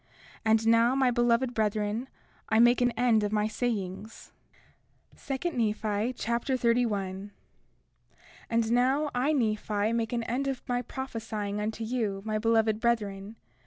And 0.43 0.65
now, 0.67 0.95
my 0.95 1.11
beloved 1.11 1.53
brethren, 1.53 2.09
I 2.49 2.57
make 2.57 2.81
an 2.81 2.89
end 2.93 3.23
of 3.23 3.31
my 3.31 3.47
sayings. 3.47 4.31
2 5.15 5.51
Nephi 5.51 6.13
Chapter 6.13 6.57
31 6.57 7.29
31:1 7.29 7.31
And 8.49 8.71
now 8.71 9.11
I, 9.13 9.31
Nephi, 9.31 9.93
make 9.93 10.11
an 10.11 10.23
end 10.23 10.47
of 10.47 10.67
my 10.67 10.81
prophesying 10.81 11.61
unto 11.61 11.83
you, 11.83 12.23
my 12.25 12.39
beloved 12.39 12.79
brethren. 12.79 13.35